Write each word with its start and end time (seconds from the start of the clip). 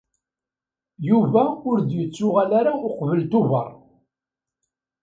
Yuba 1.09 1.43
ur 1.69 1.77
d-yettuɣal 1.81 2.51
ara 2.59 2.71
uqbel 2.87 3.21
Tubeṛ. 3.31 3.69